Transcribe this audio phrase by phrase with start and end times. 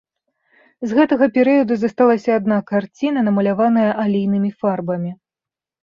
[0.91, 5.11] З гэтага перыяду засталася адна карціна, намаляваная алейнымі фарбамі.